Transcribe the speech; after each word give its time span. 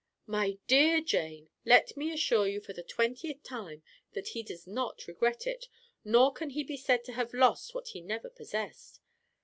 "My 0.25 0.57
dear 0.65 0.99
Jane, 0.99 1.51
let 1.63 1.95
me 1.95 2.11
assure 2.11 2.47
you 2.47 2.59
for 2.59 2.73
the 2.73 2.81
twentieth 2.81 3.43
time 3.43 3.83
that 4.13 4.29
he 4.29 4.41
does 4.41 4.65
not 4.65 5.05
regret 5.05 5.45
it, 5.45 5.67
nor 6.03 6.33
can 6.33 6.49
he 6.49 6.63
be 6.63 6.75
said 6.75 7.03
to 7.03 7.13
have 7.13 7.35
lost 7.35 7.75
what 7.75 7.89
he 7.89 8.01
never 8.01 8.31
possessed. 8.31 8.99